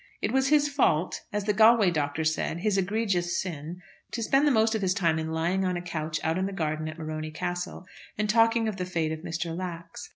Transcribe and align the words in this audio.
It 0.19 0.31
was 0.31 0.47
his 0.47 0.67
fault, 0.67 1.21
as 1.31 1.43
the 1.43 1.53
Galway 1.53 1.91
doctor 1.91 2.23
said 2.23 2.61
his 2.61 2.75
egregious 2.75 3.39
sin, 3.39 3.83
to 4.13 4.23
spend 4.23 4.47
the 4.47 4.51
most 4.51 4.73
of 4.73 4.81
his 4.81 4.95
time 4.95 5.19
in 5.19 5.29
lying 5.29 5.63
on 5.63 5.77
a 5.77 5.81
couch 5.83 6.19
out 6.23 6.39
in 6.39 6.47
the 6.47 6.53
garden 6.53 6.87
at 6.89 6.97
Morony 6.97 7.29
Castle, 7.29 7.85
and 8.17 8.27
talking 8.27 8.67
of 8.67 8.77
the 8.77 8.85
fate 8.85 9.11
of 9.11 9.19
Mr. 9.19 9.55
Lax. 9.55 10.09